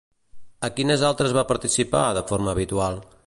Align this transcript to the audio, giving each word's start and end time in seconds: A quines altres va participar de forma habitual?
A 0.69 0.69
quines 0.79 1.03
altres 1.11 1.37
va 1.39 1.45
participar 1.53 2.03
de 2.21 2.27
forma 2.33 2.53
habitual? 2.57 2.99